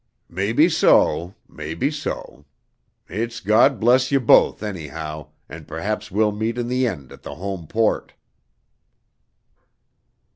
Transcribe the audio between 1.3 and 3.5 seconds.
maybe so. It's